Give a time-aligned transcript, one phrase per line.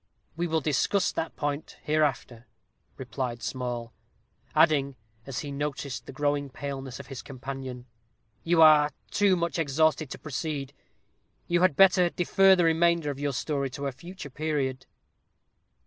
[0.35, 2.47] "We will discuss that point hereafter,"
[2.97, 3.93] replied Small;
[4.55, 4.95] adding,
[5.27, 7.85] as he noticed the growing paleness of his companion,
[8.43, 10.73] "you are too much exhausted to proceed
[11.45, 14.87] you had better defer the remainder of your story to a future period."